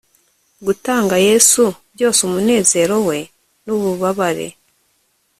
Gutanga 0.65 1.15
Yesu 1.27 1.63
byose 1.93 2.19
umunezero 2.27 2.95
we 3.07 3.17
nububabare 3.65 4.47